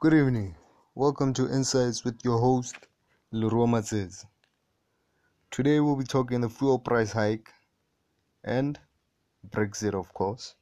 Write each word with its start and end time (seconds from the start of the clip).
Good 0.00 0.14
evening. 0.14 0.56
Welcome 0.94 1.34
to 1.34 1.52
Insights 1.52 2.04
with 2.04 2.24
your 2.24 2.38
host, 2.38 2.74
Leroy 3.32 3.66
Matzes. 3.66 4.24
Today 5.50 5.78
we'll 5.80 5.94
be 5.94 6.04
talking 6.04 6.40
the 6.40 6.48
fuel 6.48 6.78
price 6.78 7.12
hike 7.12 7.50
and 8.42 8.80
Brexit, 9.50 9.92
of 9.92 10.10
course, 10.14 10.54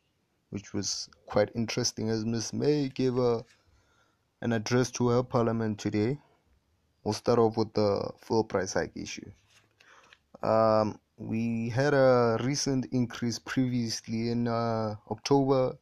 which 0.50 0.74
was 0.74 1.08
quite 1.26 1.52
interesting 1.54 2.08
as 2.10 2.24
Miss 2.24 2.52
May 2.52 2.88
gave 2.88 3.16
a, 3.16 3.44
an 4.42 4.52
address 4.52 4.90
to 4.90 5.10
her 5.10 5.22
parliament 5.22 5.78
today. 5.78 6.18
We'll 7.04 7.14
start 7.14 7.38
off 7.38 7.56
with 7.56 7.72
the 7.74 8.10
fuel 8.20 8.42
price 8.42 8.72
hike 8.72 8.96
issue. 8.96 9.30
Um, 10.42 10.98
we 11.16 11.68
had 11.68 11.94
a 11.94 12.38
recent 12.42 12.86
increase 12.86 13.38
previously 13.38 14.30
in 14.30 14.48
uh, 14.48 14.96
October 15.08 15.78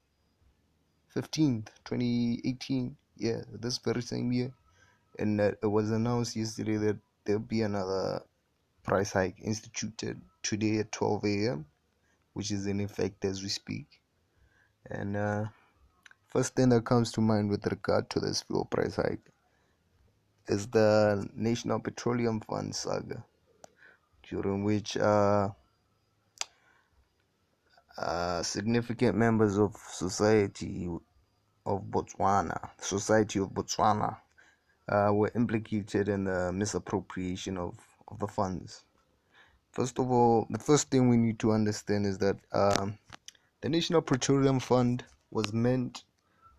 15th, 1.16 1.68
2018 1.86 2.94
yeah, 3.16 3.42
this 3.52 3.78
very 3.78 4.02
same 4.02 4.32
year, 4.32 4.52
and 5.18 5.40
it 5.40 5.58
was 5.62 5.90
announced 5.90 6.36
yesterday 6.36 6.76
that 6.76 6.98
there'll 7.24 7.40
be 7.40 7.62
another 7.62 8.22
price 8.82 9.12
hike 9.12 9.36
instituted 9.42 10.20
today 10.42 10.78
at 10.78 10.92
12 10.92 11.24
a.m., 11.24 11.66
which 12.34 12.50
is 12.50 12.66
in 12.66 12.80
effect 12.80 13.24
as 13.24 13.42
we 13.42 13.48
speak. 13.48 13.86
And 14.88 15.16
uh, 15.16 15.46
first 16.28 16.54
thing 16.54 16.68
that 16.68 16.84
comes 16.84 17.10
to 17.12 17.20
mind 17.20 17.50
with 17.50 17.66
regard 17.66 18.08
to 18.10 18.20
this 18.20 18.42
fuel 18.42 18.66
price 18.66 18.96
hike 18.96 19.32
is 20.48 20.68
the 20.68 21.28
National 21.34 21.80
Petroleum 21.80 22.40
Fund 22.40 22.74
saga, 22.74 23.24
during 24.28 24.62
which 24.62 24.96
uh, 24.96 25.48
uh, 27.98 28.42
significant 28.42 29.16
members 29.16 29.58
of 29.58 29.74
society 29.90 30.88
of 31.66 31.82
Botswana, 31.90 32.70
Society 32.80 33.40
of 33.40 33.50
Botswana, 33.50 34.16
uh, 34.88 35.10
were 35.12 35.32
implicated 35.34 36.08
in 36.08 36.24
the 36.24 36.52
misappropriation 36.52 37.58
of, 37.58 37.74
of 38.08 38.18
the 38.18 38.26
funds. 38.26 38.84
First 39.72 39.98
of 39.98 40.10
all, 40.10 40.46
the 40.48 40.58
first 40.58 40.90
thing 40.90 41.08
we 41.08 41.16
need 41.16 41.38
to 41.40 41.52
understand 41.52 42.06
is 42.06 42.18
that 42.18 42.36
um, 42.52 42.96
the 43.60 43.68
National 43.68 44.00
Petroleum 44.00 44.60
Fund 44.60 45.04
was 45.30 45.52
meant 45.52 46.04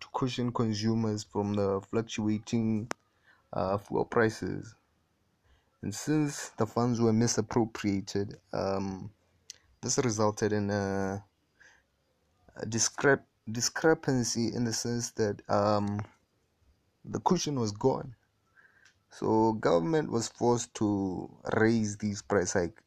to 0.02 0.08
cushion 0.14 0.52
consumers 0.52 1.24
from 1.24 1.54
the 1.54 1.82
fluctuating 1.90 2.92
uh, 3.54 3.78
fuel 3.78 4.06
prices. 4.06 4.76
And 5.82 5.96
since 5.96 6.50
the 6.58 6.68
funds 6.68 7.00
were 7.00 7.14
misappropriated, 7.14 8.38
um, 8.54 9.10
this 9.82 9.98
resulted 10.00 10.52
in 10.52 10.70
a, 10.70 11.24
a 12.58 12.66
discrepancy 13.52 14.54
in 14.54 14.66
the 14.66 14.74
sense 14.74 15.12
that 15.12 15.42
um, 15.50 16.00
the 17.06 17.20
cushion 17.20 17.60
was 17.60 17.72
gone. 17.72 18.16
So 19.10 19.54
government 19.54 20.12
was 20.12 20.28
forced 20.28 20.74
to 20.76 21.30
raise 21.56 21.98
these 21.98 22.22
price 22.22 22.54
hike 22.54 22.82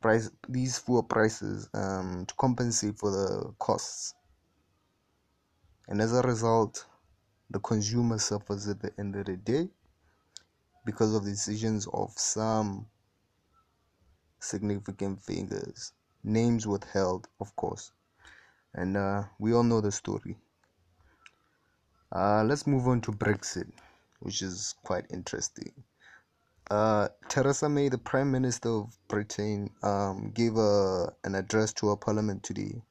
price 0.00 0.30
these 0.48 0.78
fuel 0.78 1.02
prices 1.02 1.68
um, 1.72 2.26
to 2.26 2.34
compensate 2.34 2.98
for 2.98 3.10
the 3.10 3.54
costs. 3.58 4.14
And 5.88 6.00
as 6.00 6.12
a 6.12 6.20
result, 6.22 6.84
the 7.48 7.60
consumer 7.60 8.18
suffers 8.18 8.68
at 8.68 8.80
the 8.80 8.92
end 8.98 9.16
of 9.16 9.26
the 9.26 9.36
day 9.36 9.68
because 10.84 11.14
of 11.14 11.24
the 11.24 11.30
decisions 11.30 11.88
of 11.92 12.10
some 12.16 12.86
significant 14.40 15.22
figures, 15.22 15.92
names 16.22 16.66
withheld, 16.66 17.28
of 17.40 17.54
course 17.56 17.92
and 18.74 18.96
uh, 18.96 19.22
we 19.38 19.54
all 19.54 19.62
know 19.62 19.80
the 19.80 19.92
story. 19.92 20.36
Uh, 22.12 22.44
let's 22.44 22.66
move 22.66 22.86
on 22.86 23.00
to 23.00 23.12
Brexit, 23.12 23.70
which 24.20 24.42
is 24.42 24.74
quite 24.82 25.04
interesting. 25.12 25.72
Uh, 26.70 27.08
Theresa 27.28 27.68
May, 27.68 27.88
the 27.88 27.98
Prime 27.98 28.30
Minister 28.30 28.70
of 28.70 28.98
Britain, 29.08 29.70
um, 29.82 30.30
gave 30.34 30.56
a, 30.56 31.12
an 31.24 31.34
address 31.34 31.72
to 31.74 31.90
our 31.90 31.96
Parliament 31.96 32.42
today, 32.42 32.82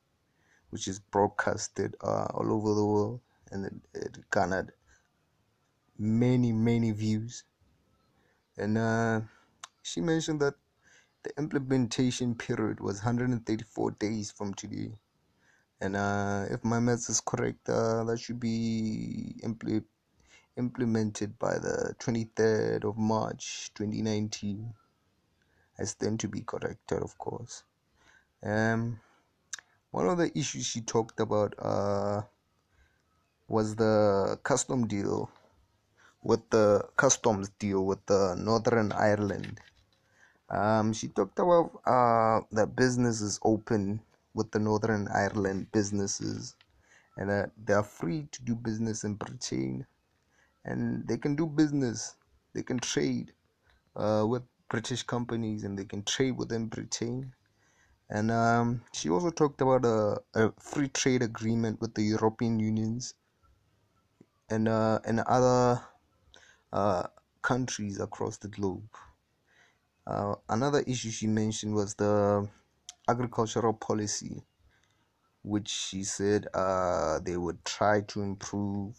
which 0.69 0.87
is 0.87 0.99
broadcasted 0.99 1.95
uh, 2.01 2.27
all 2.33 2.51
over 2.51 2.73
the 2.73 2.85
world, 2.85 3.19
and 3.51 3.65
it, 3.65 3.73
it 3.93 4.29
garnered 4.29 4.71
many, 5.97 6.51
many 6.51 6.91
views. 6.91 7.43
And 8.57 8.77
uh, 8.77 9.21
she 9.81 10.01
mentioned 10.01 10.39
that 10.41 10.53
the 11.23 11.31
implementation 11.37 12.35
period 12.35 12.79
was 12.79 12.97
134 12.97 13.91
days 13.91 14.31
from 14.31 14.53
today 14.53 14.91
and 15.83 15.97
uh, 15.97 16.45
if 16.49 16.63
my 16.63 16.79
maths 16.79 17.09
is 17.09 17.19
correct, 17.19 17.67
uh, 17.67 18.05
that 18.05 18.17
should 18.17 18.39
be 18.39 19.35
impl- 19.43 19.83
implemented 20.57 21.37
by 21.37 21.55
the 21.59 21.93
23rd 21.99 22.85
of 22.85 22.97
March 22.97 23.69
2019. 23.75 24.73
I 25.77 25.83
stand 25.83 26.21
to 26.21 26.29
be 26.29 26.39
corrected, 26.39 27.03
of 27.03 27.17
course. 27.17 27.63
Um, 28.41 29.01
one 29.91 30.07
of 30.07 30.17
the 30.17 30.31
issues 30.39 30.65
she 30.65 30.79
talked 30.79 31.19
about 31.19 31.53
uh, 31.59 32.21
was 33.49 33.75
the 33.75 34.39
custom 34.43 34.87
deal 34.87 35.29
with 36.21 36.49
the 36.49 36.87
customs 36.95 37.49
deal 37.59 37.83
with 37.83 38.05
the 38.05 38.35
Northern 38.39 38.93
Ireland. 38.93 39.59
Um, 40.49 40.93
she 40.93 41.09
talked 41.09 41.39
about 41.39 41.81
uh, 41.85 42.39
that 42.53 42.73
business 42.73 43.19
is 43.19 43.37
open 43.43 43.99
with 44.33 44.51
the 44.51 44.59
Northern 44.59 45.07
Ireland 45.07 45.71
businesses, 45.71 46.55
and 47.17 47.29
uh, 47.29 47.45
they 47.63 47.73
are 47.73 47.83
free 47.83 48.27
to 48.31 48.43
do 48.43 48.55
business 48.55 49.03
in 49.03 49.15
Britain, 49.15 49.85
and 50.65 51.07
they 51.07 51.17
can 51.17 51.35
do 51.35 51.45
business, 51.45 52.15
they 52.53 52.63
can 52.63 52.79
trade 52.79 53.33
uh, 53.95 54.25
with 54.27 54.43
British 54.69 55.03
companies, 55.03 55.63
and 55.63 55.77
they 55.77 55.85
can 55.85 56.03
trade 56.03 56.37
within 56.37 56.67
Britain. 56.67 57.33
And 58.09 58.31
um, 58.31 58.81
she 58.93 59.09
also 59.09 59.29
talked 59.29 59.61
about 59.61 59.85
a, 59.85 60.21
a, 60.35 60.51
free 60.59 60.89
trade 60.89 61.23
agreement 61.23 61.79
with 61.81 61.93
the 61.95 62.03
European 62.03 62.59
Unions 62.59 63.15
and 64.49 64.67
uh, 64.67 64.99
and 65.05 65.21
other 65.21 65.81
uh, 66.71 67.03
countries 67.41 67.99
across 67.99 68.37
the 68.37 68.47
globe. 68.47 68.87
Uh, 70.05 70.35
another 70.49 70.83
issue 70.85 71.11
she 71.11 71.27
mentioned 71.27 71.73
was 71.73 71.95
the 71.95 72.47
agricultural 73.07 73.73
policy, 73.73 74.43
which 75.43 75.69
she 75.69 76.03
said 76.03 76.47
uh, 76.53 77.19
they 77.19 77.37
would 77.37 77.63
try 77.65 78.01
to 78.01 78.21
improve 78.21 78.95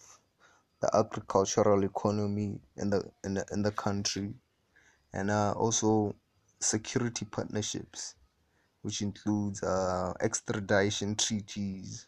the 0.81 0.91
agricultural 0.97 1.85
economy 1.85 2.61
in 2.77 2.91
the 2.91 3.03
in 3.25 3.35
the, 3.35 3.47
in 3.53 3.63
the 3.63 3.71
country, 3.73 4.35
and 5.13 5.31
uh, 5.31 5.53
also 5.53 6.15
security 6.61 7.25
partnerships, 7.25 8.15
which 8.83 9.03
includes 9.03 9.63
uh, 9.63 10.13
extradition 10.21 11.17
treaties, 11.17 12.07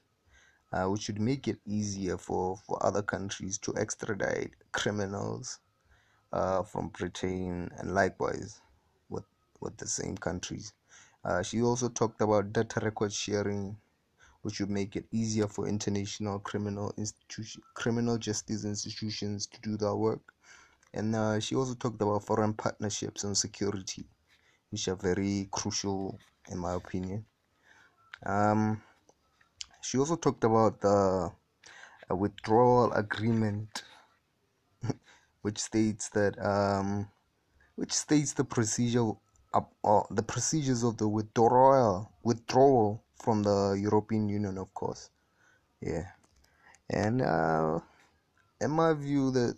uh, 0.73 0.85
which 0.87 1.09
would 1.09 1.21
make 1.21 1.49
it 1.49 1.59
easier 1.67 2.19
for, 2.19 2.57
for 2.67 2.85
other 2.85 3.03
countries 3.03 3.59
to 3.59 3.75
extradite 3.77 4.53
criminals 4.73 5.61
uh, 6.33 6.63
from 6.63 6.89
Britain 6.89 7.71
and 7.79 7.95
likewise 7.95 8.61
with 9.09 9.25
with 9.61 9.77
the 9.79 9.87
same 9.87 10.17
countries. 10.17 10.73
Uh, 11.27 11.43
she 11.43 11.61
also 11.61 11.89
talked 11.89 12.21
about 12.21 12.53
data 12.53 12.79
record 12.81 13.13
sharing, 13.13 13.77
which 14.43 14.61
would 14.61 14.71
make 14.71 14.95
it 14.95 15.07
easier 15.11 15.49
for 15.49 15.67
international 15.67 16.39
criminal 16.39 16.95
institution, 16.97 17.61
criminal 17.75 18.17
justice 18.17 18.65
institutions 18.65 19.49
to 19.49 19.61
do 19.61 19.77
their 19.77 19.97
work. 19.97 20.21
And 20.95 21.17
uh, 21.17 21.41
she 21.41 21.57
also 21.57 21.75
talked 21.75 22.01
about 22.01 22.25
foreign 22.25 22.55
partnerships 22.55 23.25
and 23.25 23.37
security, 23.37 24.07
which 24.71 24.87
are 24.87 24.95
very 24.95 25.49
crucial 25.51 26.17
in 26.49 26.59
my 26.59 26.75
opinion. 26.75 27.27
Um, 28.25 28.81
she 29.83 29.99
also 29.99 30.15
talked 30.15 30.45
about 30.45 30.81
the 30.81 31.33
withdrawal 32.09 32.93
agreement, 32.93 33.83
which 35.43 35.59
states 35.59 36.09
that 36.11 36.39
um, 36.39 37.09
which 37.75 37.93
states 37.93 38.33
the 38.33 38.45
procedure 38.45 39.11
uh, 39.85 40.03
the 40.11 40.23
procedures 40.23 40.83
of 40.83 40.97
the 40.97 41.09
withdrawal 41.09 42.13
withdrawal 42.23 43.03
from 43.23 43.43
the 43.43 43.79
European 43.81 44.29
Union, 44.29 44.59
of 44.59 44.73
course. 44.75 45.11
Yeah, 45.81 46.07
and 46.91 47.23
uh, 47.23 47.81
in 48.61 48.71
my 48.71 48.95
view, 48.95 49.31
that 49.33 49.57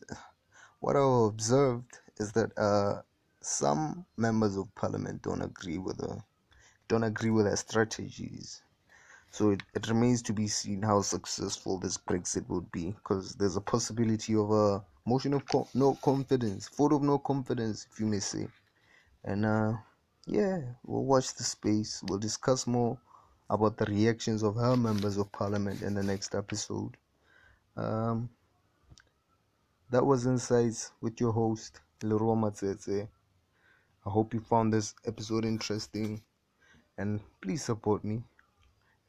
what 0.81 0.97
I've 0.97 1.29
observed 1.29 1.99
is 2.19 2.33
that 2.33 2.57
uh, 2.59 3.03
some 3.41 4.05
members 4.17 4.57
of 4.57 4.75
parliament 4.75 5.23
don't 5.23 5.43
agree 5.43 5.79
with 5.79 5.99
the 5.99 6.23
don't 6.89 7.05
agree 7.05 7.31
with 7.31 7.47
their 7.47 7.57
strategies. 7.57 8.63
So 9.31 9.51
it, 9.51 9.63
it 9.75 9.89
remains 9.89 10.23
to 10.23 10.33
be 10.33 10.49
seen 10.49 10.83
how 10.83 11.03
successful 11.03 11.79
this 11.79 11.99
Brexit 11.99 12.49
would 12.49 12.73
be, 12.73 12.93
because 12.93 13.35
there's 13.35 13.57
a 13.57 13.61
possibility 13.61 14.35
of 14.35 14.51
a 14.51 14.83
motion 15.07 15.35
of 15.35 15.47
co- 15.47 15.69
no 15.75 15.95
confidence, 16.03 16.69
vote 16.69 16.95
of 16.95 17.03
no 17.03 17.19
confidence, 17.19 17.87
if 17.93 18.01
you 18.01 18.07
may 18.07 18.21
say, 18.21 18.49
and 19.29 19.45
uh, 19.45 19.73
yeah, 20.27 20.59
we'll 20.87 21.05
watch 21.05 21.35
the 21.35 21.45
space. 21.45 22.03
We'll 22.09 22.19
discuss 22.19 22.67
more 22.67 22.99
about 23.51 23.77
the 23.77 23.85
reactions 23.85 24.43
of 24.43 24.57
her 24.57 24.75
members 24.75 25.19
of 25.19 25.31
parliament 25.33 25.83
in 25.83 25.93
the 25.93 26.03
next 26.03 26.35
episode. 26.35 26.97
Um, 27.77 28.31
that 29.91 30.05
was 30.05 30.27
Insights 30.27 30.93
with 31.03 31.21
your 31.21 31.33
host, 31.33 31.81
Leroy 32.03 32.37
Matsetse. 32.37 33.09
I 34.07 34.11
hope 34.11 34.33
you 34.33 34.41
found 34.41 34.73
this 34.73 34.95
episode 35.07 35.45
interesting 35.45 36.23
and 36.97 37.21
please 37.43 37.63
support 37.63 38.05
me. 38.05 38.23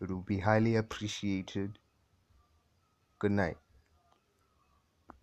It 0.01 0.09
will 0.09 0.21
be 0.21 0.39
highly 0.39 0.75
appreciated. 0.75 1.79
Good 3.19 3.31
night. 3.31 3.57